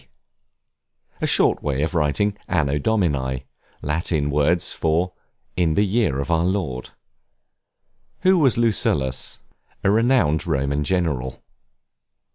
[0.01, 0.07] D.?
[1.21, 3.45] A short way of writing Anno Domini,
[3.83, 5.13] Latin words for
[5.55, 6.89] in the year of our Lord.
[8.21, 9.37] Who was Lucullus?
[9.83, 11.43] A renowned Roman general.